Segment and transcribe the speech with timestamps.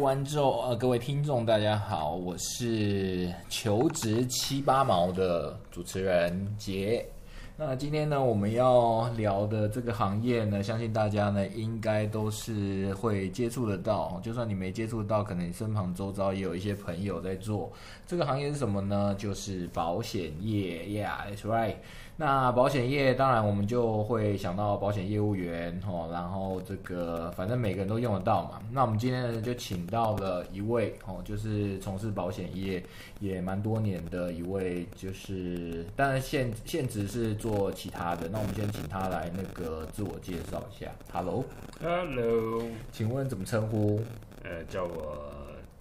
[0.00, 7.06] 观众呃，各位听众，大家好，我是求职七八毛的主持人杰。
[7.54, 14.18] 那今天呢，我们要聊的这个行业呢，相信大家呢应该都是会接触得到。
[14.24, 17.70] 就算你没接触到，可能你身旁周遭也有一些朋友在做
[18.06, 19.14] 这个行业是什么呢？
[19.18, 21.74] 就是保险业，Yeah，that's right。
[22.20, 28.60] 那保险业当然我们就会想到保险业务员哦，然后这个反正每个人都用得到嘛。
[28.70, 32.84] 那我们今天呢就请到了一位哦，就是从事保险业
[33.20, 38.28] 也蛮多年的一位，就是当然现现职是做其他的。
[38.28, 40.92] 那我们先请他来那个自我介绍一下。
[41.10, 42.62] Hello，Hello，
[42.92, 43.98] 请问怎么称呼？
[44.44, 45.32] 呃，叫我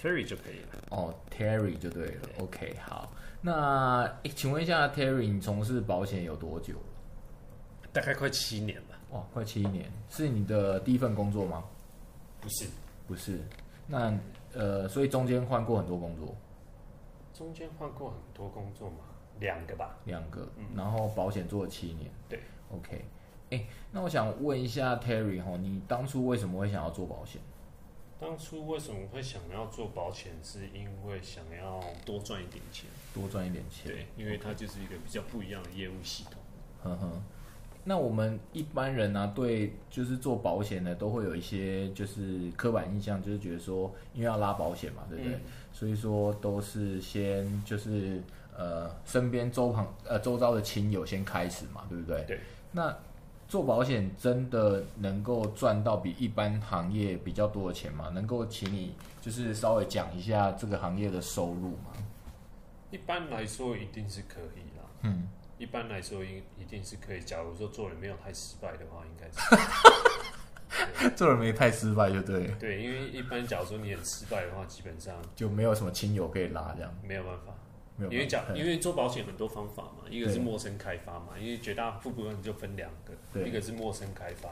[0.01, 0.83] Terry 就可以了。
[0.91, 2.29] 哦，Terry 就对了。
[2.39, 3.11] OK，好。
[3.41, 6.79] 那请问一下，Terry，你从事保险有多久了？
[7.91, 8.97] 大概快七年了。
[9.11, 11.63] 哇，快七年，是你的第一份工作吗？
[12.39, 12.65] 不是，
[13.07, 13.39] 不是。
[13.87, 14.17] 那
[14.53, 16.33] 呃，所以中间换过很多工作。
[17.33, 18.97] 中间换过很多工作吗？
[19.39, 19.97] 两个吧。
[20.05, 20.47] 两个。
[20.75, 22.09] 然后保险做了七年。
[22.29, 22.39] 对。
[22.71, 23.03] OK。
[23.49, 27.41] 哎，那我想问一下 Terry 哈，你当初为什么会想要做保险？
[28.19, 30.33] 当初为什么会想要做保险？
[30.43, 33.85] 是因为想要多赚一点钱，多赚一点钱。
[33.91, 36.33] 对，因为它就是一个比较不一样的业务系统。
[36.83, 37.09] 呵呵。
[37.85, 45.39] 那我们一般人呢，对就是做保险的，都会有一些就是刻板印象，就是觉得说，因为要拉保险嘛，对不对？
[45.71, 48.21] 所以说都是先就是
[48.55, 52.25] 呃身边周旁呃周遭的亲友先开始嘛，对不对？
[52.25, 52.39] 对。
[52.73, 52.95] 那
[53.49, 58.09] 做保险真的能够赚到比一般行业比较多的钱吗？
[58.13, 61.91] 能够请你就是稍微讲一下这个行业的收入吗？
[62.91, 64.85] 一般来说一定是可以啦。
[65.01, 65.27] 嗯，
[65.57, 67.21] 一般来说一一定是可以。
[67.21, 69.27] 假如说做人没有太失败的话，应该
[71.01, 72.47] 是 做人没太失败就对。
[72.59, 77.53] 对，因为一般假如说你很失败的话，基本上就没有什么亲友可以拉这样，没有办法。
[78.09, 84.49] 因为讲，因为做保险很多方法嘛，一个是陌生开发嘛，因为绝大部分就分两个，一个是陌生开发，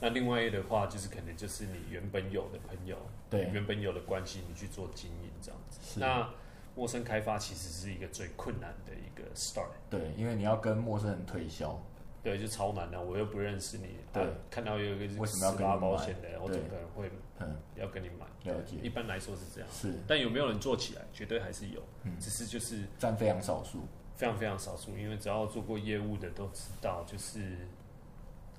[0.00, 2.96] 那另外一个的话就是可能就是你原本有的朋友，
[3.28, 6.00] 对，原本有的关系你去做经营这样子。
[6.00, 6.28] 那
[6.74, 11.80] 陌生开发其实是一个最困难的一个 start，对，因为你要跟陌生人推销。
[12.22, 13.96] 对，就超难的，我又不认识你。
[14.12, 18.52] 对，看到有一个为什么要拉保险的，我怎么可能会嗯要跟你买？
[18.52, 18.76] 了解。
[18.82, 19.68] 一般来说是这样。
[19.72, 19.94] 是。
[20.06, 21.02] 但有没有人做起来？
[21.12, 21.82] 绝对还是有。
[22.02, 22.12] 嗯。
[22.20, 23.80] 只是就是占非常少数，
[24.16, 24.96] 非常非常少数。
[24.98, 27.68] 因为只要做过业务的都知道，就是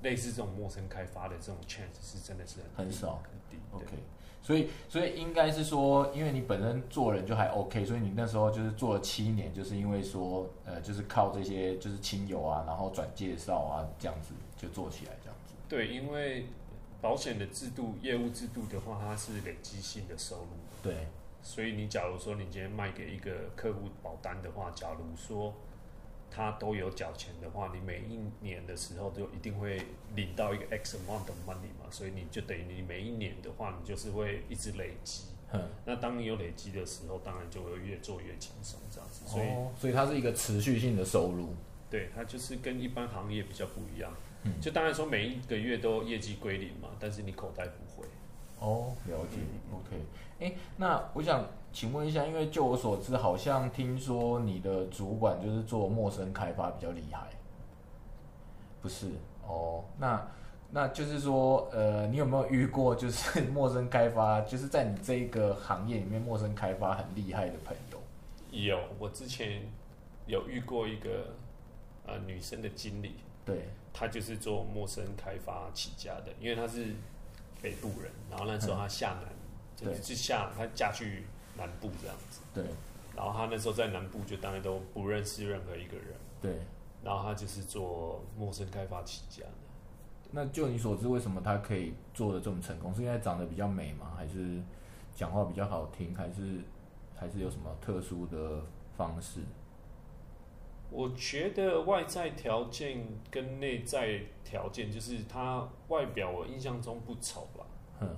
[0.02, 3.62] 类似这种陌生开发的这种 chance 是真的是很少很低。
[3.72, 3.98] OK。
[4.44, 15.54] 所以，所以应该是说，因为你本身做人就还 OK，所以你那时候就是做了七年，就是因为说，呃，就是靠这些就是亲友啊，然后转介绍啊，这样子就做起来这样子。
[15.70, 16.48] 对，因为
[17.00, 20.48] 保险的制度、业务制度的话，它是累积性的收入。
[20.82, 21.08] 对，
[21.44, 25.54] 所以你假如说你今天卖给一个客户保单的话，假如说。
[26.34, 29.82] 他都有缴钱的话，你每一年的时候就一定会
[30.16, 35.26] 领到一个 X amount of money 嘛，所以你就等于你每一年的话，你就是会一直累积。
[35.52, 39.28] 嗯，那当你有累积的时候，当然就会越做越轻松这样子。
[39.28, 39.48] 所以，
[39.78, 41.54] 所以它是一个持续性的收入。
[41.90, 44.14] 对，它就是跟一般行业比较不一样。
[44.44, 48.08] 嗯，就当然说每一个月都业绩归零嘛，但是你口袋不会。
[48.60, 49.38] 哦，了解。
[49.74, 50.02] OK，
[50.40, 51.46] 哎，那我想。
[51.74, 57.30] 请问一下，因为就我所知，好像听说你的主管就是做陌生开发比较厉害，
[58.82, 59.08] 不是？
[59.48, 60.28] 哦，那
[60.70, 68.00] 那就是说，呃，你有没有遇过就是 陌生开发，就是在你这个行业里面陌生开发很厉害的朋友？
[68.52, 69.62] 有，我之前
[70.28, 71.34] 有遇过一个
[72.06, 73.16] 呃女生的经理，
[73.46, 76.88] 对，她就是做陌生开发起家的，因为她是
[77.62, 81.24] 北部人，然后那时候她下南，就是下她嫁去。
[81.62, 82.66] 南部这样子，对。
[83.16, 86.08] 然后他那时候在南部就当然都不认识任何一个人，
[86.42, 86.58] 对。
[87.04, 89.52] 然后他就是做陌生开发起家的。
[90.32, 92.94] 那就你所知，为什么他可以做的这么成功？
[92.96, 94.14] 是因为长得比较美吗？
[94.18, 94.60] 还是
[95.14, 96.16] 讲话比较好听？
[96.16, 96.62] 还是
[97.16, 98.64] 还是有什么特殊的
[98.98, 99.42] 方式？
[100.90, 107.66] 我觉得外在条件跟内在条件，就是他外表我印象中不丑吧。
[108.00, 108.10] 嗯。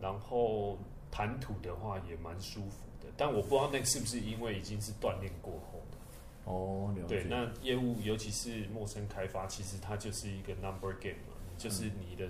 [0.00, 0.76] 然后。
[1.12, 5.98] 谈吐的话也蛮舒服的，但我不知道那个是不是因为已经是锻炼过后的。
[6.44, 12.28] 哦，对，那业务尤其是陌生开发，其实它就是一个 number game 嘛，就是你的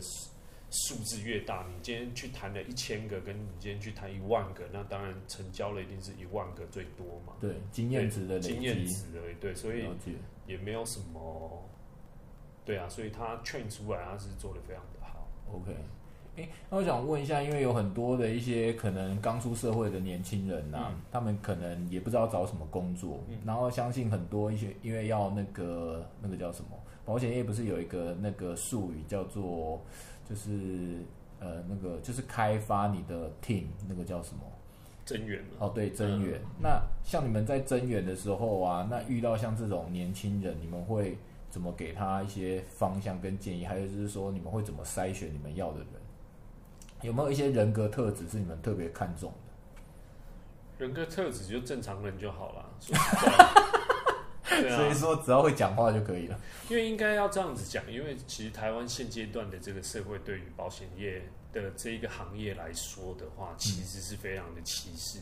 [0.71, 7.35] 数字越大，你今天去谈了一千个，跟你今天去谈一万个，那当然成交了一定是一万个最多嘛。
[7.41, 9.35] 对，经验值的经验值而已。
[9.41, 9.89] 对，所以
[10.47, 11.63] 也没有什么。
[12.65, 15.27] 对啊，所以他 train 出来，他是做的非常的好。
[15.53, 15.75] OK。
[16.41, 26.71] 哎，那我想问一下，因为有很多的一些可能刚出社会的年轻人呐、嗯他们可能也不知道找什么工作，嗯然后相信很多一些，因为要那个那个叫什么，
[27.05, 29.81] 保险业不是有一个那个术语叫做，
[30.29, 31.01] 就是
[31.41, 34.41] 呃那个就是开发你的 team 那个叫什么？
[35.05, 36.41] 增援，哦，对，增援。
[36.63, 41.19] 那像你们在增援的时候啊，那遇到像这种年轻人，你们会
[41.51, 43.65] 怎么给他一些方向跟建议？
[43.65, 45.89] 还有就是说，你们会怎么筛选你们要的人？
[47.03, 50.85] 有没有一些人格特质是你们特别看重的？
[50.85, 52.71] 人格特质就正常人就好了。
[52.81, 53.27] 说实
[54.51, 56.41] 在， 对啊，所以说，只要会讲话就可以了。
[56.69, 65.19] 因为应该要这样子讲，因为其实台湾现阶段的这个社会对于保险业的这一个行业来说的话，其实是非常的歧视。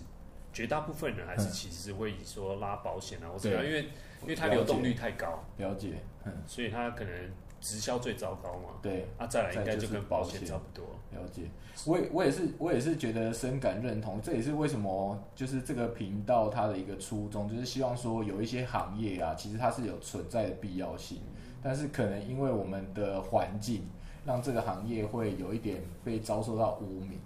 [0.53, 3.83] 绝大部分人还是其实是会说拉保险啊，或者对因为
[4.23, 7.13] 因为它流动率太高，了解，嗯，所以它可能
[7.61, 8.75] 直销最糟糕嘛。
[8.83, 10.87] 对，啊，再来应该就就是跟保险差不多。
[11.11, 11.43] 了解，
[11.87, 21.19] 我也我也是我也是觉得深感认同，这也是为什么就是这个频道它的一个初衷，就是希望说有一些行业啊，其实它是有存在的必要性，
[21.63, 23.89] 但是可能因为我们的环境，
[24.27, 27.19] 让这个行业会有一点被遭受到污名。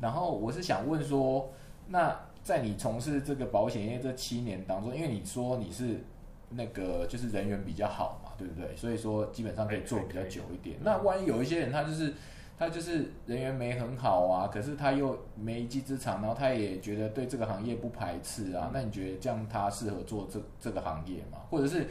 [0.00, 1.50] 然后我是想问说，
[1.88, 6.04] 那在你从事这个保险业这七年当中，因为你说你是
[6.50, 8.74] 那个就是人缘比较好嘛，对不对？
[8.76, 10.76] 所以说基本上可以做比较久一点。
[10.82, 12.12] 那万一有一些人他就是
[12.58, 21.38] 他就是人缘没很好啊，可是他又没一技之长，然后他也觉得对这个行业不排斥啊，那你觉得这样他适合做这这个行业吗？
[21.50, 21.86] 或者是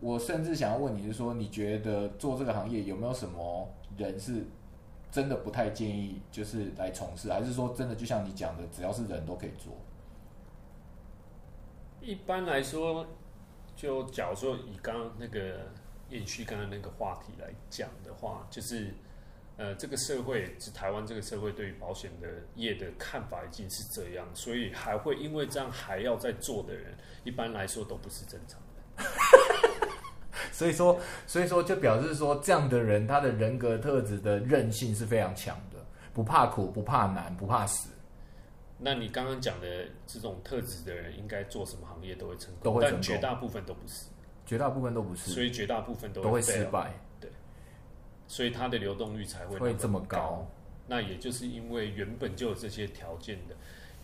[0.00, 4.44] 我甚至想要问你是说，你觉得做这个行业有没有什么人是
[5.10, 9.72] 真的不太建议就是来从事，还是说真的就像你讲的，只要是人都可以做？
[12.00, 13.06] 一般来说，
[13.76, 15.66] 就假如说以刚刚那个
[16.10, 18.92] 延续刚刚那个话题来讲的话，就是
[19.56, 29.04] 呃，这个社会，是台湾这个社会对于保险的业的看法已经是这样，所以还会因为这样还要再做的人，一般来说都不是正常的。
[30.52, 35.78] 所以说，所以说就表示说，这样的人他的人格特质的韧性是非常强的，
[36.12, 37.88] 不怕苦，不怕难，不怕死。
[38.78, 44.06] 那你刚刚讲的这种特质的人，应该做什么行业都会成功，都会成功但绝大部分都不是，
[44.50, 47.30] 绝大部分都不是，所以绝大部分都都会失败，对
[48.26, 50.44] 所以它的流动率才会会这么高。
[50.88, 53.54] 那也就是因为原本就有这些条件的，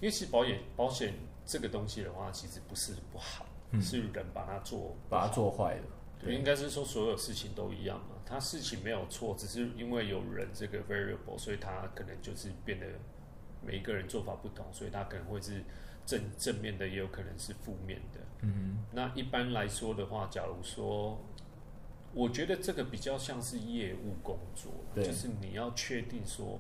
[0.00, 1.14] 因为其实保险保险
[1.44, 5.32] 这个东西的话，其实不是不好，嗯是人把它做把它。
[5.32, 5.82] 做坏了。
[6.20, 12.87] 对，应该是说所有事情都一样嘛，它事情没有错，只是因为有人这个 variable，所以它可能就是变得
[13.66, 15.64] 每一个人做法不同，所以它可能会是
[16.06, 18.20] 正正面的，也有可能是负面的。
[18.43, 21.19] 嗯那一般来说的话，假如说，
[22.14, 26.58] 我觉得这个比较像是业务工作，就是你要确定说，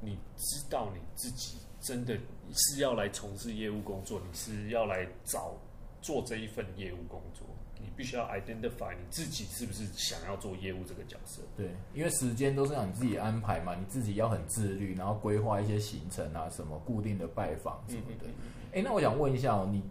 [0.00, 2.18] 你知道你自己真的
[2.52, 5.54] 是要来从事业务工作，你是要来找
[6.00, 7.46] 做这一份业务工作，
[7.86, 11.40] 你必须要 identify 你自己是不是想要做业务这个角色。
[11.56, 18.26] 对，因为时间都是让你自己安排嘛，你自己要很自律，然后规划一些行程啊，什么固定的拜访什么的。
[18.72, 19.82] 哎、那我想问一下哦，你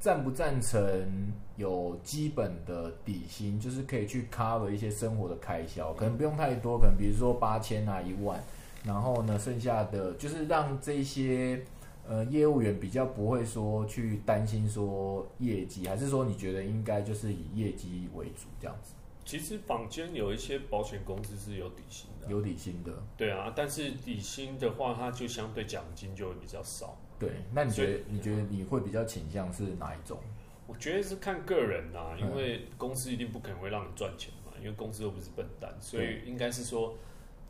[0.00, 8.42] 赞不赞成有基本的底薪，就是可以去 cover 一些生活的开销，可能不用太多，可能比如说八千啊、一万，
[8.84, 11.64] 然后呢，剩下的就是让这些
[12.08, 18.94] 呃业务员比较不会说去担心说业绩，还是说你觉得应该就是以业绩为主这样子，
[19.24, 22.92] 其实坊间有一些保险公司是有底薪的啊，有底薪的。
[23.16, 26.96] 对啊，但是底薪的话，它就相对奖金就会比较少。
[27.18, 30.18] 对，那你觉得你觉得你会比较倾向是哪一种？
[30.66, 36.96] 我觉得是看个人呐、嗯因为公司一定不可能会让你赚钱嘛，因为公司又不是笨蛋，所以应该是说，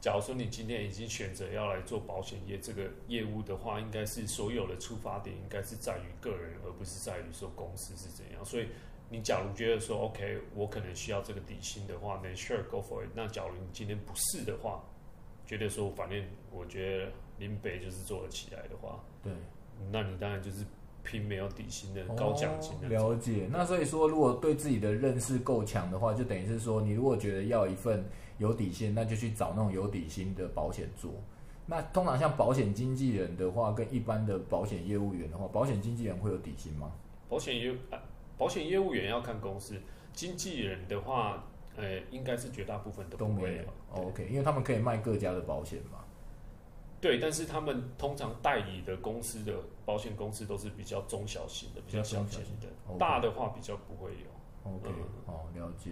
[0.07, 8.45] 假如说你今天已经选择要来做保险业这个业务的话，应该是所有的出发点应该是在于个人，而不是在于说公司是怎样。
[8.45, 8.69] 所以
[9.11, 13.09] 你假如觉得说 OK，我可能需要这个底薪的话，那 sure go for it。
[13.17, 14.81] 那假如你今天不是的话，
[15.45, 17.11] 觉得说反正我觉得
[17.41, 19.33] 林北就是做得起来的话，对，
[19.91, 20.65] 那你当然就是
[21.03, 23.11] 拼没有底薪的高奖金哦的、种。
[23.11, 23.49] 了解。
[23.51, 28.05] 那所以说，如果对自己的认识够强的话，就等于是说，你如果觉得要一份
[28.39, 31.13] 有底薪，那就去找那种有底薪的保险做。
[31.67, 36.93] 那通常像保险经纪人的话，跟一般的保险业务员的话，保险经纪人会有底薪吗？
[37.29, 37.99] 保险业务啊，
[38.39, 39.75] 保险业务员要看公司，
[40.13, 41.45] 经纪人的话，
[41.77, 45.99] 呃，应该是绝大部分都都没有 OK，因为他们可以卖各家的保险嘛。
[47.01, 49.53] 对，但是他们通常代理的公司的
[49.85, 54.71] 保险公司都是比较中小型的，比较小型的，大的话比较不会有。
[54.71, 55.91] OK，、嗯哦，了解。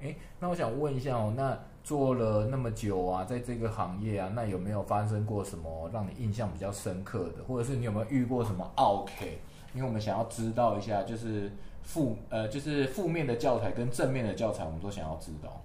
[0.00, 9.38] 哎，那我想问一下哦，那做了那么久啊，在这个行业啊，那有没有发生过什么让你印象比较深刻的，或者是你有没有遇过什么 OK？
[9.74, 11.50] 因为我们想要知道一下，就是
[11.82, 15.62] 负呃，就是负面的教材跟正面的教材，我们都想要知道。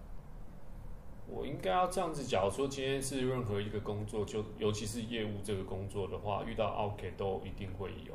[1.27, 8.13] 我应该要这样子，讲说今天是任何一个工作，就尤其是业务这个工作的话，遇到 OK 都一定会有，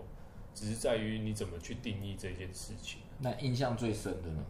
[0.54, 3.00] 只是在于你怎么去定义这件事情。
[3.18, 4.44] 那印象最深的呢？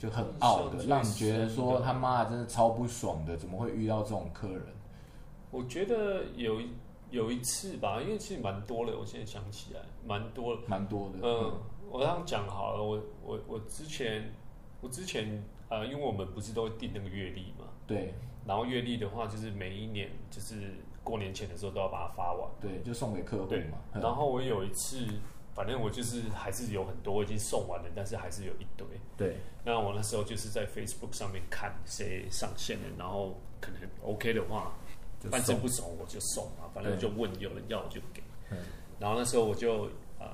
[0.00, 4.62] 就很傲的，让你觉得说他妈的真的超不爽的，怎么会遇到这种客人？
[5.52, 6.68] 我觉得有一
[7.10, 11.18] 有一次吧，因为其实蛮多的，我现在想起来蛮多，蛮多的。
[11.22, 11.52] 嗯，
[11.88, 14.32] 我这样讲好了，我我我之前
[14.80, 15.40] 我之前。
[15.70, 18.12] 呃，因为我们不是都会定那个月历嘛，对，
[18.44, 23.78] 然后月历的话，就是每一年就是过年前的时候都要把它发完，对，就送给客户嘛。
[23.92, 25.06] 然后我有一次，
[25.60, 28.86] 反正我就是还是有很多我已经送完了，但是还是有一堆。
[29.14, 34.72] 对，那我那时候就是在 Facebook 上面看谁上线了，然后可能 OK 的话，
[35.30, 38.22] 半生不熟我就送嘛，反正就问有人要我就给。
[38.50, 38.56] 嗯，
[38.98, 40.30] 然后那时候我就呃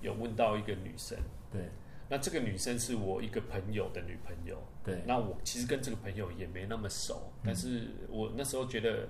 [0.00, 1.16] 有问到一个女生，
[1.52, 1.70] 对。
[2.08, 5.00] 那这个女生是我一个朋友的女朋友，对。
[5.06, 9.08] 那我其实跟这个朋友也没那么熟，但是我那时候觉得，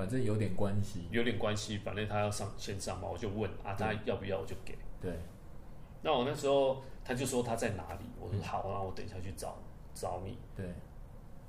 [0.00, 4.74] 反正有点关系，有点关系，反正他要上线上嘛，我就问啊，他要不要我就给。
[4.98, 5.12] 对。
[6.00, 9.58] 那我那时候他就说他在哪里，我说好，那我等一下去找
[9.92, 10.38] 找你。
[10.56, 10.64] 对。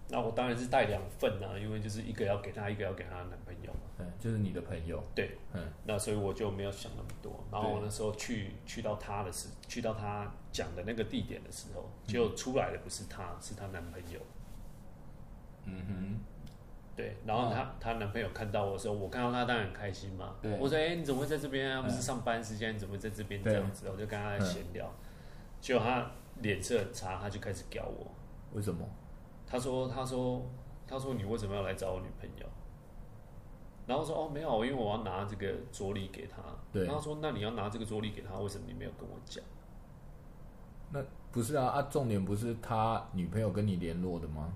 [0.10, 3.72] 那我当然是带两份啊，因为就是一个要给他，一个要给他男朋友。
[3.98, 5.02] 对，就是你的朋友。
[5.16, 7.42] 对，嗯，那所以我就没有想那么多。
[7.50, 14.20] 然后我那时候去去到他的时，去到他讲的那个地点的时候，就出来的不是他，是她男朋友。
[15.64, 16.20] 嗯哼。
[16.96, 20.36] 对，然后她她男朋友看到我的时候，我看到他当然很开心嘛。
[20.42, 20.58] 对。
[20.60, 21.82] 我说：“哎，你怎么会在这边啊？
[21.82, 24.92] 不是上班时间，你怎么会在这边这样子？”我就跟他闲聊，
[25.60, 28.12] 结果他脸色很差，他就开始屌我。
[28.54, 28.86] 为什么？
[29.48, 30.46] 他说：“他说，
[30.88, 32.46] 他说你为什么要来找我女朋友？”
[33.88, 36.38] 然后说：“哦，没有，因为我要拿这个桌历给她。”
[36.72, 36.86] 对。
[36.86, 39.44] 然后说：“那你要拿这个桌历给她，为什么你没有跟我讲？”
[40.94, 41.82] 那不是啊啊！
[41.84, 44.54] 重点不是他女朋友跟你联络的吗？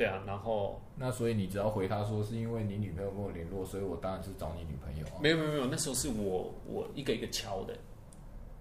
[0.00, 5.20] 对啊，然后那所以你只要回他说是因为你女朋友跟我联络，所以我当然是找你女朋友啊。
[5.20, 7.74] 没有没有没有，那时候是我我一个一个敲的。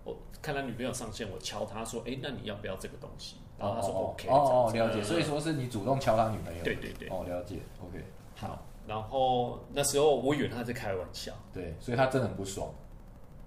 [0.03, 5.01] 我看他女朋友上线，我敲他说：“哎，那你要不要这个东西？”然后他说：“OK。”哦哦，了解。
[5.01, 6.61] 所以说是你主动敲他女朋友。
[6.61, 7.07] 对对对。
[7.07, 7.55] 哦，了解。
[7.81, 8.03] OK，
[8.35, 8.65] 好。
[8.85, 11.31] 然后那时候我以为他在开玩笑。
[11.53, 12.69] 对，所以他真的很不爽。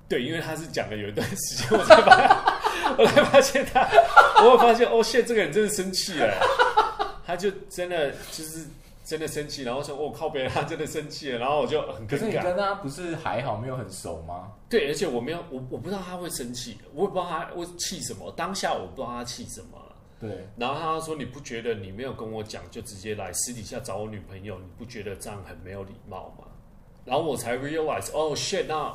[0.08, 2.60] 对，因为他是讲了有一段时间，我才发，
[2.96, 3.86] 我才发现他，
[4.42, 6.32] 我发现哦，现这个人真的生气了。
[7.32, 8.66] 他就真的就是
[9.06, 14.52] 真的生气，然后说：“我靠，别人他真的生气了。”然后我就很可是你跟他不是还好，没有很熟吗？
[14.68, 18.30] 对，而且我没有，我我不知道他会生气，我也不知道他会气什么。
[18.36, 19.96] 当下我不知道他气什么了。
[20.20, 26.44] 对，然后他说：“你不觉得你没有跟我讲就直接来私底下找我女朋友，你不觉得这样很没有礼貌吗？”
[27.04, 28.94] 然后我才 realize，哦，shit，那，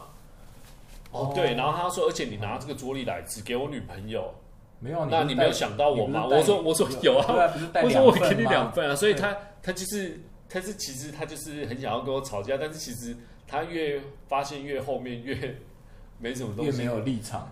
[1.11, 4.33] 哦对，然后他说：“而且你拿这个桌历来只给我女朋友，
[4.79, 7.53] 没有，那你没有想到我吗？”我说：“我说有啊，
[7.83, 10.19] 我说我给你两份啊。”所以他他就是
[10.49, 13.15] 他是其实他就是很想要跟我吵架，但是其实
[13.47, 15.35] 他越发现越后面越
[16.19, 17.51] 没什么东西，越没有立场。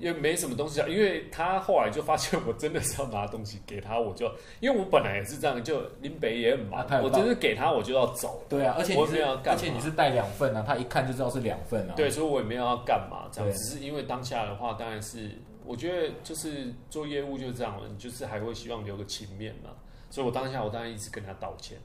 [0.00, 4.26] 越没什么东西啊，因为他后来就发现我真的是要拿东西给他，我就
[4.58, 8.42] 因为我本来也是这样，就林北也很忙，我真是给他我就要走。
[8.48, 11.92] 对啊，而且你是而且你是带两份啊，他一看就知道是两份啊。
[11.94, 15.30] 对，所以我也没有要干嘛，这样只是因为当下的话，当然是
[15.64, 19.70] 我觉得就是做业务就是这样了，你就是还会希望留个情面嘛。
[20.10, 21.78] 所以我当下我当然一直跟他道歉，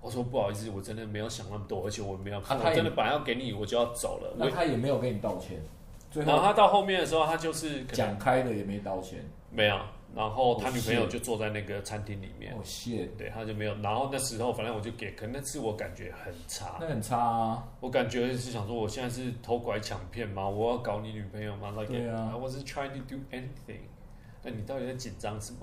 [0.00, 5.62] 我说不好意思，我真的没有想那么多，而且我没有，他真的本来要给你我就要走了，那他也没有跟你道歉。
[6.14, 9.78] 然后他到后面的时候，他就是讲开了也没道歉，没有。
[10.14, 13.74] 然后他女朋友就坐在那个餐厅里面，哦谢，对，他就没有。
[13.80, 17.66] 然后那时候反正我就给，可能那次我感觉很差，那很差啊。
[17.80, 20.48] 我感觉是想说，我现在是偷拐抢骗吗？
[20.48, 21.72] 我要搞你女朋友吗？
[21.88, 23.80] 对啊，I was trying to do anything。
[24.42, 25.60] 那你到底在紧张什么？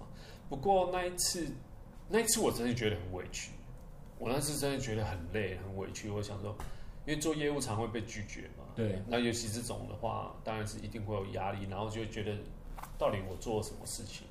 [0.50, 1.48] 不过那一次，
[2.08, 3.52] 那一次我真的觉得很委屈。
[4.18, 6.10] 我那次真的觉得很累，很委屈。
[6.10, 6.56] 我想说，
[7.06, 8.66] 因为做业务常会被拒绝嘛。
[8.76, 12.36] 对，那尤其这种的话，当然是一定会有压力，然后就会觉得
[12.98, 14.26] 到底我做了什么事情。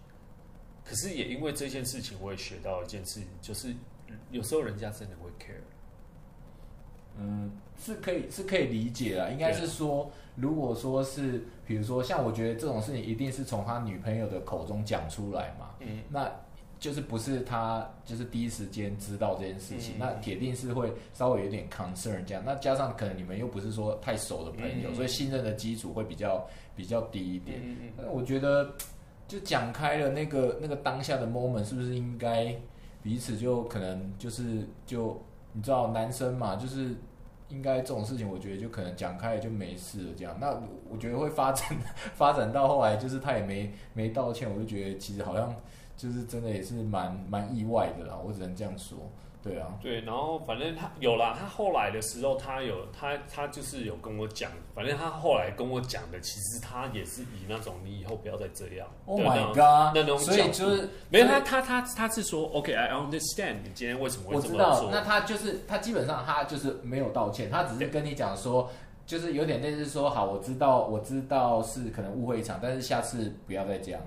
[0.88, 3.74] 可是也因为这件事情，我也学到一件事情，就是
[4.30, 5.60] 有时候人家真的会 care。
[7.18, 15.74] 嗯，是可以是可以理解啊，应该是说，如果说是，比如说像我觉得这种事情，一定是从他女朋友的口中讲出来嘛。
[15.80, 16.32] 嗯，那。
[16.80, 22.40] 就是不是他，就是第一时间知道这件事情，那铁定是会稍微有点 concern 这样。
[22.46, 27.60] 那加上可能你们又不是说太熟的朋友，所以信任的基础会比较比较低一点。
[27.96, 28.72] 那我觉得
[29.28, 32.56] 就讲开了那个那个当下的 moment，是不是应该
[33.02, 36.96] 彼此就可能就是就你知道男生嘛，就是
[37.50, 40.36] 应该这种事情，我觉得就可能讲开了就没事了这样。
[40.40, 40.58] 那
[40.90, 41.68] 我觉得会发展
[42.16, 45.54] 发展到后来，就是他也没没道歉，我就觉得其实好像
[45.96, 48.98] 就是真的也是蛮蛮意外的啦，我只能这样说。
[49.40, 59.94] 对啊，对，然后反正他有啦，他后来的时候，他有他他就是有跟我讲，反正他后来跟我讲的，其实他也是以那种你以后不要再这样 Oh 的 my 那种 god！
[59.94, 68.68] 那种所以就是没有他他他他是说 OK，I understand 你今天为什么会这么我知道，做那，他就是他基本上他就是没有道歉，他只是跟你讲说，
[69.06, 74.00] 就是有点类似说，好，我知道我知道是可能误会一场，但是下次不要再这样。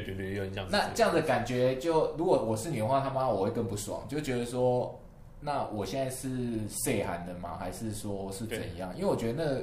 [0.00, 4.98] 对对，有点像是那这样的感觉就，如果我是你的话，他妈我会更不爽，就觉得说，
[5.40, 7.58] 那我现在是 say 喊的吗？
[7.58, 8.90] 还是说是怎样？
[8.96, 9.62] 因为我觉得那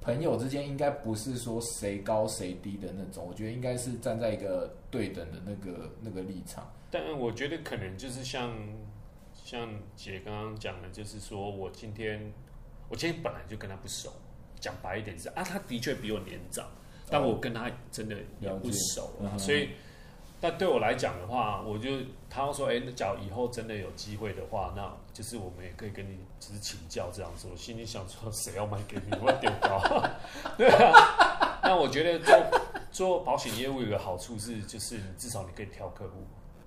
[0.00, 6.68] 朋友之间应该不是说谁高谁低的那种，我觉得应该是站在一个对等的那个那个立场。
[6.90, 8.52] 但我觉得可能就是像
[9.32, 12.32] 像姐刚刚讲的，就是说我今天
[12.88, 14.10] 我今天本来就跟他不熟，
[14.58, 16.66] 讲白一点是啊，他的确比我年长，
[17.10, 19.70] 但我跟他真的也不熟所以
[20.40, 21.90] 但对我来讲的话，我就
[22.30, 27.46] 他要说，哎、那假如以后真的有机会的话，那就是我们也可以跟你只是请教这样子。
[27.50, 29.78] 我心里想说，谁要卖给你，我要丢高，
[30.56, 31.60] 对啊。
[31.62, 36.24] 那我觉得做做保险业务有个好处是，就是你至少你可以挑客户，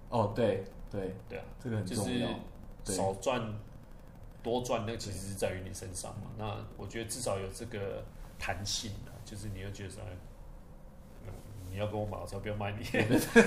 [0.10, 1.46] 哦，对对对啊。
[1.64, 2.28] 这个很就是重要。
[2.86, 3.42] 对少赚
[4.44, 6.30] 多赚，那其实是在于你身上嘛。
[6.38, 8.04] 那我觉得至少有这个
[8.38, 9.90] 弹性啊，就是你又觉得
[11.74, 12.86] 你要跟我买，我才不要卖你。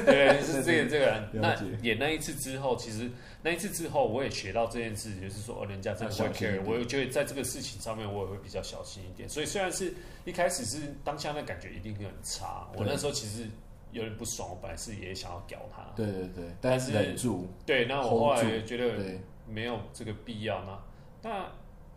[0.05, 1.29] 对，是这个这个。
[1.33, 3.09] 那演那一次之后，其实
[3.43, 6.33] 那一次之后，我也学到这件事，就是说，哦，人家真的 care。
[6.37, 9.29] 点我觉得在这个事情上面，我也会比较小心一点。
[9.29, 13.47] 所以虽然是一开始是当下那感觉一定会很差，我那时候其实
[13.93, 15.83] 有点不爽，我本来是也想要屌他。
[15.95, 20.79] 对对对，但是忍住，对，那我后来也觉得对，没有这个必要呢。
[21.23, 21.47] 那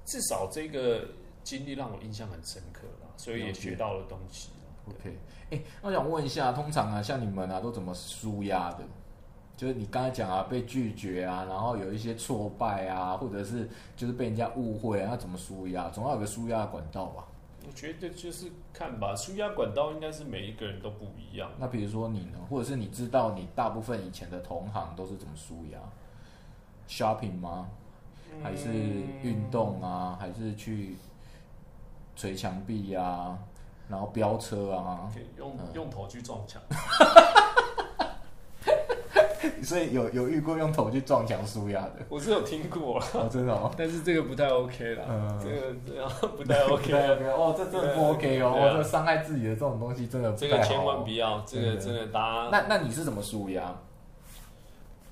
[0.05, 1.07] 至少这个
[1.43, 4.58] 经历让我印象很深刻啦，所以也学到了东西啦。
[4.89, 5.17] OK，
[5.51, 8.79] 哎、那我想问一下，通常啊，像你们啊，都怎么舒压的？
[9.55, 15.89] 就是你刚才讲啊，被拒绝啊，然后有一些挫败啊，或者是就是被人家误会啊，那怎么舒压？
[15.89, 17.25] 总要有个舒压的管道吧？
[17.67, 21.51] 我觉得就是看吧，舒压管道应该是每一个人都不一样。
[21.57, 25.77] 那比如说你呢，或者是你知道你大部分以前的同行都是怎么舒压
[26.87, 27.69] ？shopping 吗？
[28.41, 28.71] 还是
[29.23, 30.17] 运动啊？
[30.19, 30.95] 还是去
[32.15, 33.37] 捶墙壁啊？
[33.89, 35.09] 然后飙车啊？
[35.13, 35.65] 可以用嗯。
[35.73, 36.61] 用头去撞墙，
[39.63, 42.05] 所以有有遇过用头去撞墙舒压的？
[42.09, 42.99] 我是有听过。
[42.99, 43.71] 了，哦，真的哦。
[43.77, 45.39] 但是这个不太 OK 啦，嗯。
[45.43, 45.73] 这个
[46.29, 46.93] 不太 OK，
[47.29, 51.81] 哦，这真的不 OK 哦，伤害自己的这种东西真的这个千万不要，这个真的。
[51.81, 53.75] 真的大家那那你是怎么舒压？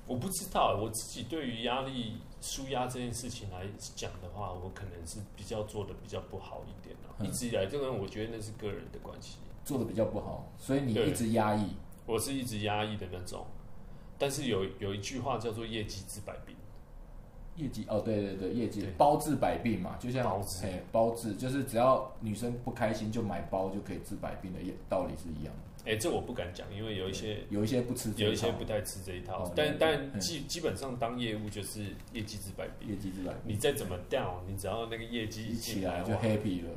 [0.06, 7.14] 我不知道，我自己对于压力舒压这件事情来讲的话，我可能是比较做的比较不好一点啊。
[7.18, 11.74] 嗯一直以来，这个我觉得那是个人的关系，做的比较不好，所以你一直压抑。
[12.06, 13.44] 我是一直压抑的那种。
[14.16, 16.56] 但是有有一句话叫做“业绩治百病
[17.56, 29.44] 业绩哦，对对对，业绩包治百病嘛，就像包治包治，就是只要女生不开心就买包就可以治百病的道理是一样的。”，哎，这我不敢讲，因为有一些有一些不吃有一些不太吃这一套。
[29.44, 36.70] 哦但但基基本上当业务就是业绩之百病，业绩之百病，你再怎么 down，你只要那个业绩一起来就 happy 了，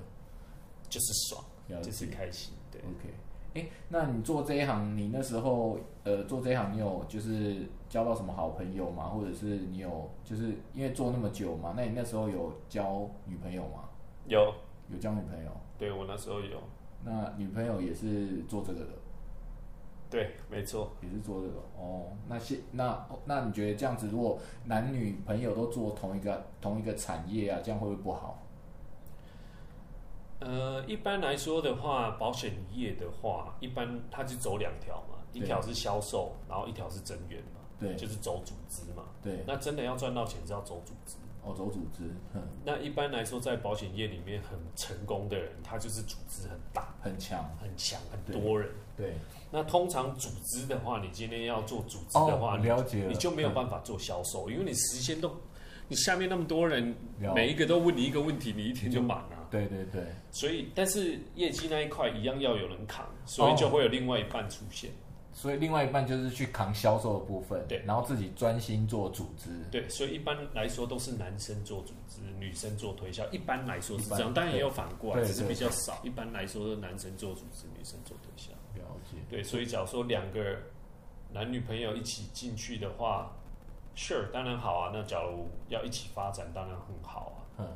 [0.90, 2.06] 就是爽，了就是。
[2.06, 2.54] 开心。
[2.72, 3.14] 对，OK，
[3.54, 9.10] 哎、那你做这一行，你那时候呃做这一行，你有就是交到什么好朋友吗？
[9.10, 13.90] 或者是你有就是因为做那么久嘛，那你那时候有交女朋友吗？
[14.28, 14.54] 有，
[14.90, 15.52] 有交女朋友？
[15.78, 16.62] 对我那时候有，
[17.04, 18.92] 那女朋友也是做这个的，
[20.10, 20.92] 对，没错。
[21.02, 22.08] 也是做这个哦。
[22.28, 28.38] 那现那那你觉得这样子，如果男女朋友都做同一个同一个产业啊，这样会不会不好？
[30.40, 39.04] 呃，一般来说的话，保险业的话，一般它就走两条嘛，一对条是销售，然后一条是增援嘛，对就是走组织嘛。
[39.22, 41.16] 对，那真的要赚到钱是要走组织。
[41.44, 42.04] 哦，走组织，
[42.36, 48.70] 嗯，那一般来说，在保险业里面很成功的人，他就是组织很大、很强，很强、很多人。
[48.96, 49.16] 对，
[49.50, 55.36] 那通常组织的话，你今天要做组织的话，了解了，你就没有嗯办法做销售，因为你时间都，
[55.88, 56.96] 你下面那么多人，
[57.34, 59.48] 每一个都问你一个问题，你一天就满了。
[59.50, 64.92] 对对对，所以，但是业绩那一块一样要有人扛，所以就会有另外一半出现。
[65.34, 73.26] 所以另外一半就是去扛销售的部分，对然后自己专心做组织，对，所以一般来说都是男生做组织，女生做推销。
[73.32, 76.00] 一般来说是这样，当然也有反过来，只是比较少。
[76.04, 78.52] 一般来说，都是男生做组织，女生做推销。
[78.76, 79.18] 了解。
[79.30, 80.58] 对，所以假如说两个
[81.32, 83.32] 男女朋友一起进去的话
[83.96, 84.92] ，sure 当然好啊。
[84.94, 87.40] 那假如要一起发展，当然很好啊。
[87.60, 87.68] 嗯，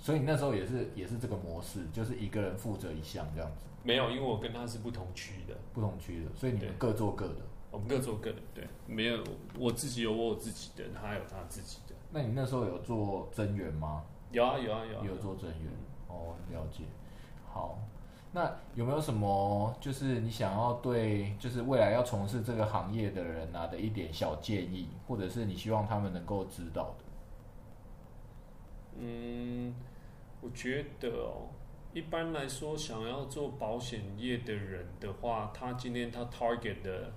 [0.00, 7.36] 所以你那时候也是也是这个模式，就是一个人负责一项这样子，没有，因为我跟他是不同区的，不同区的，所以你们各做各的。
[7.70, 8.38] 我们各做各的。
[8.52, 9.22] 对，没有
[9.56, 11.94] 我自己有我有自己的，他有他自己的。
[12.10, 14.02] 那你那时候有做增援吗？
[14.32, 15.04] 有啊有啊有啊。
[15.06, 15.70] 有做增援。
[16.08, 16.82] 哦，了解。
[17.46, 17.78] 好，
[18.32, 27.04] 那有没有什么就是你想要对就是未来要从事这个行业的人啊的一点小建议，或者是你希望他们能够知道的？
[28.98, 29.72] 嗯，
[30.40, 31.48] 我觉得哦，
[31.92, 37.12] 一般来说，想要做保险业的人的话，他今天他 target 的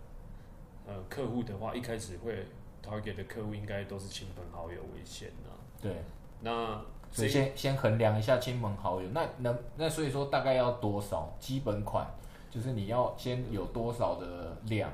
[0.85, 2.45] 呃客户的话，一开始会
[2.85, 5.49] target 的客户应该都是亲朋好友为先呐、
[5.81, 6.03] 对，
[6.41, 6.81] 那
[7.11, 12.05] 所以先先衡量一下亲朋好友，那能那所以说大概要多少基本款，
[12.49, 14.91] 就是你要先有多少的量，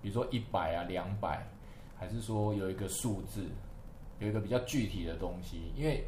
[0.00, 1.44] 比如说一百啊、两百，
[1.98, 3.44] 还是说有一个数字，
[4.20, 6.04] 有一个比较具体的东西，因为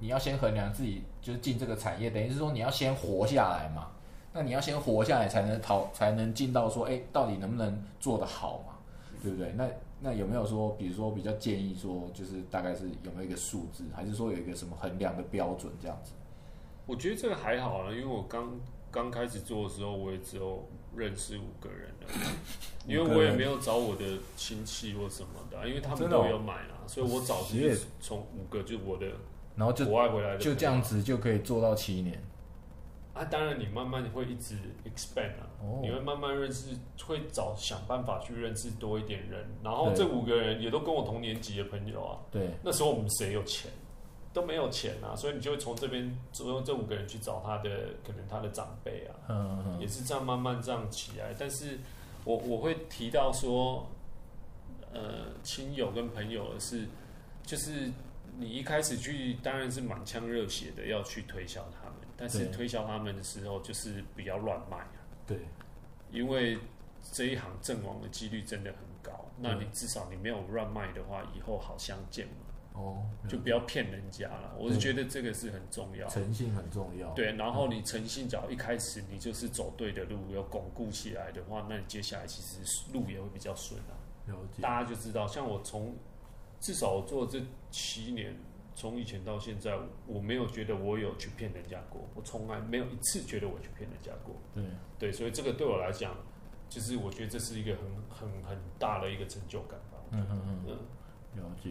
[0.00, 3.88] 你要先衡量自己就是进这个产业，等于是说你要先活下来嘛，
[4.32, 8.74] 那你要先活下来才能讨才能进到说，哎，到底能不能做得好嘛，
[9.22, 9.52] 对不对？
[9.52, 9.68] 那
[10.00, 16.12] 那有没有说，比如说比较建议说，就是大概是有没有一个数字，还是说有一个什么衡量的标准这样子？
[16.84, 18.58] 我觉得这个还好啦，因为我刚
[18.90, 22.92] 刚开始做的时候，我也只有认识五个人而已。
[22.92, 24.04] 因为我也没有找我的
[24.36, 29.06] 亲戚或什么的啊，因为他们都有买啦，所以我找就 Shit 是从五个就我的
[29.56, 32.22] 然后就国外回来的就这样子就可以做到七年。
[33.14, 35.80] 啊，当然你慢慢会一直 expand 啊，哦。
[35.82, 39.96] 你会慢慢认识，会找想办法去认识多一点人，然后对。
[39.96, 43.70] 这五个人也都跟我同年级的朋友啊，对，那时候我们谁有钱？
[44.32, 51.34] 都没有钱啊，所以你就会从这边从这五个人去找他的可能他的长辈啊，嗯嗯也是这样慢慢这样起来。
[51.38, 51.78] 但是
[52.24, 53.86] 我我会提到说，
[54.90, 56.86] 呃，亲友跟朋友的是，
[57.44, 57.90] 就是
[58.38, 65.38] 你一开始去当然是满腔热血的要去推销他们，但是推销他们的时候就是不要乱卖啊，对，
[66.10, 66.58] 因为
[67.12, 69.26] 这一行阵亡的几率真的很高。
[69.38, 74.54] 那你至少你没有乱卖的话，以后好相见嘛，哦，就不要骗人家了。
[74.56, 76.06] 我是觉得这个是很重要。
[76.08, 77.10] 诚信很重要。
[77.14, 83.92] 对，然后你诚信，只要一开始你就是走对的路，要巩固起来的话，那你接下来其实路也会比较顺啊。
[84.28, 84.62] 了解。
[84.62, 85.94] 大家就知道，像我从
[86.62, 88.34] 至少我做这七年，
[88.74, 94.36] 从以前到现在，我没有觉得我有去骗人家过，我从来没有一次觉得我去骗人家过。
[94.54, 94.64] 对，
[94.96, 96.16] 对，所以这个对我来讲，
[96.68, 99.98] 就是我觉得这是一个很很很大的一个成就感吧。
[100.12, 101.70] 嗯嗯嗯，嗯，了解。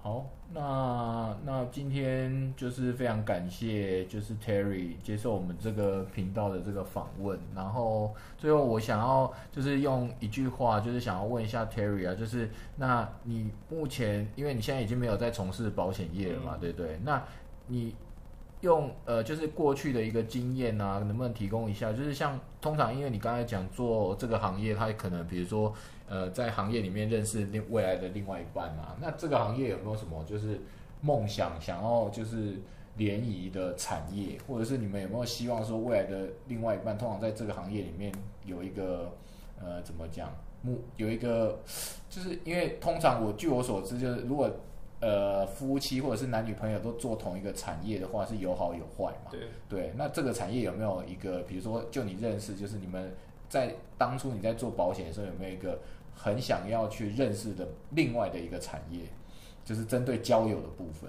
[0.00, 7.38] 好，那那今天就是非常感谢，就是 Terry 接受我们这个频道的这个访问。
[7.54, 16.98] 然后最后我想要就是用一句话，就是想要问一下 Terry 啊，就是那你目前因为你现在已经没有在从事保险业了嘛，对不对？
[17.04, 17.22] 那
[17.66, 17.94] 你
[18.60, 21.92] 用呃，就是过去的一个经验啊，能不能提供一下？
[21.92, 25.72] 就是像通常，因为你刚才讲做这个行业，它可能比如说
[26.08, 28.96] 呃，在行业里面认识另未来的另外一半嘛。
[29.00, 30.60] 那这个行业有没有什么就是
[31.00, 32.56] 梦想，想要就是
[32.96, 38.12] 联谊的产业，或者是你们有没有希望说未来的另外一半，通常在这个行业里面
[38.44, 39.12] 有一个
[39.60, 40.30] 呃，怎么讲？
[40.60, 41.60] 目有一个，
[42.10, 44.50] 就是因为通常我据我所知，就是如果
[45.00, 49.30] 呃夫妻或者是男女朋友都做同一个产业的话，是有好有坏嘛。
[49.30, 49.40] 对。
[49.68, 53.14] 对，那这个产业有没有一个，比如说就你认识，就是你们
[53.48, 55.78] 在当初你在做保险的时候，有没有一个
[56.18, 59.02] 很想要去认识的另外的一个产业，
[59.64, 61.08] 就是针对交友的部分？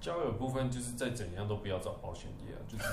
[0.00, 2.84] 交友部分就是再怎样都不要找保险业啊，就是。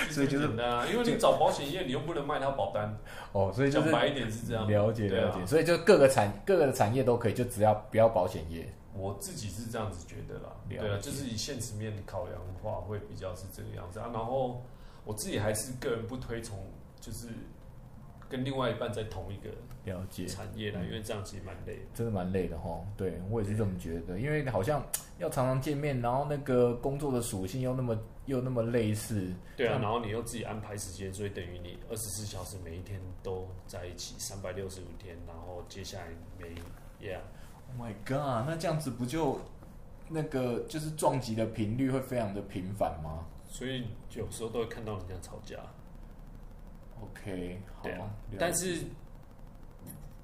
[0.12, 2.96] 所以就是很简单啊，因为你找保险业，你又不能卖他保单，
[3.32, 4.66] 哦，所以就是讲白一点是这样。
[4.68, 8.72] 了解了解，所以就各个产各个产业都可以，就只要不要保险业。
[8.94, 14.08] 我自己是这样子觉得啦，对啊，就是以现实面考量的话，会比较是这个样子啊。
[14.12, 14.62] 然后
[15.04, 16.56] 我自己还是个人不推崇，
[17.00, 17.26] 就是
[18.28, 19.50] 跟另外一半在同一个
[19.84, 21.82] 了解，产业啦，因为这样其实蛮累的。
[21.94, 22.80] 真的蛮累的哈。
[22.96, 24.84] 对我也是这么觉得，因为好像
[25.18, 29.32] 要常常见面，然后那个工作的属性又那么又那么类似。
[29.56, 36.48] 对啊，然后你又自己安排时间，所以等于你二十四小时每一天都在一起，三百六十五天，然后接下来每
[37.00, 39.40] ，yeah，Oh my god，那这样子不就
[40.08, 45.56] 那个就是撞击的频率会非常的频繁吗所以有时候都会看到人家吵架。
[47.02, 48.84] ？OK，好，对啊但是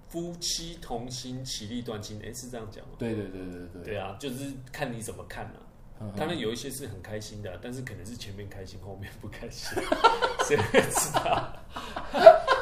[0.08, 2.94] 夫妻同心，其利断金，哎，是这样讲吗？
[2.98, 5.52] 对对对对对，对啊，就是看你怎么看啊。
[5.98, 9.82] 嗯当然有一些是很开心的，但是可能是前面开心，后面不开心，
[10.46, 11.50] 谁会知道？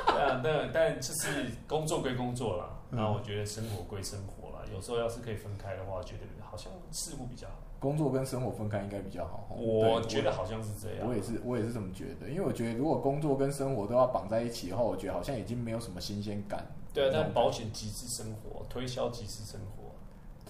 [0.06, 7.63] 对啊，啊，但但就是工作归工作啦，然后我觉得生活归生活啦，有时候要是可以分开的话，觉得好像似乎比较好。
[7.84, 9.46] 工作跟生活分开应该比较好。
[9.54, 11.06] 我觉得好像是这样。
[11.06, 12.30] 我也是，我也是这么觉得。
[12.30, 16.66] 因为我觉得如果工作跟生活都要绑在一起的话，我觉得好像已经没有什么新鲜感。
[16.94, 19.83] 对啊，但保险即是生活，推销即是生活。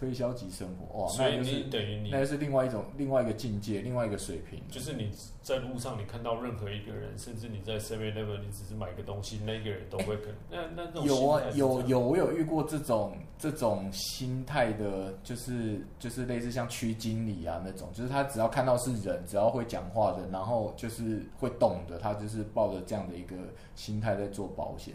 [0.05, 4.61] 推销级生活哇，所以你等于你那是另外一种另外一个境界，另外一个水平。
[4.69, 23.37] 就是你在路上你看到任何一个人，甚至你在 Seven Eleven 你只是买个东西，那个人都会跟那那种有啊有有我有遇过这种这种心态的，就是就是类似像区经理啊那种，就是他只要看到是人，只要会讲话的，然后就是会懂的，他就是抱着这样的一个
[23.75, 24.93] 心态在做保险。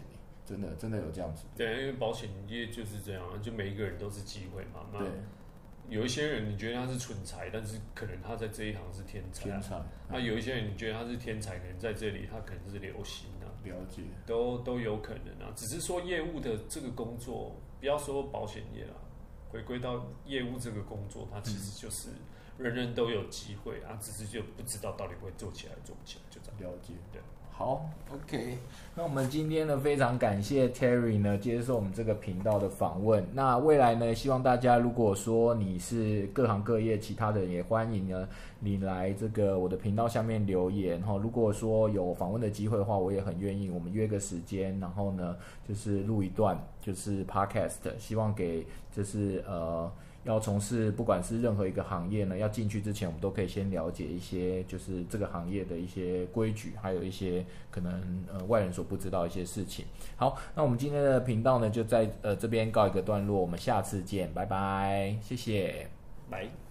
[0.50, 1.46] 真的，真的有这样子。
[1.56, 4.86] 对，因为保险业就是这样，就每一个人都是机会嘛。
[4.92, 5.00] 那。
[5.88, 9.42] 有一些人你觉得他是蠢材，但是可能他在这一行是天才。
[9.42, 9.82] 天才。
[10.08, 13.50] 那有一些人你觉得他是天才，可能在这里他可能是流行啊。
[13.64, 14.02] 了解。
[14.24, 18.94] 都都有可能啊，只是说业务的这个工作，不要说保险业了，
[19.48, 22.10] 回归到业务这个工作，它其实就是
[22.56, 26.72] 人人都有机会啊，只是就不知道到底会做起来做不起来，就这样。
[26.72, 26.92] 了解。
[27.10, 27.20] 对。
[27.60, 28.56] 好，OK，
[28.94, 33.22] 那我们今天呢非常感谢 Terry 呢接受我们这个频道的访问。
[33.34, 38.26] 那未来呢，希望大家如果说你是各行各业其他的，也欢迎呢
[38.60, 41.18] 你来这个我的频道下面留言哈。
[41.22, 45.36] 如果说有访问的机会的话，我也很愿意，我们约个时间，然后呢
[45.68, 49.92] 就是录一段就是 Podcast，希望给就是呃。
[50.24, 59.84] 要从事不管是任何一个行业呢，要进去之前，我们都可以先了解一些，就是这个行业的一些规矩，还有一些可能呃外人所不知道一些事情。
[60.16, 65.88] 好，那我们今天的频道呢，就在呃这边告一个段落，我们下次见，拜拜，谢谢，
[66.28, 66.69] 拜。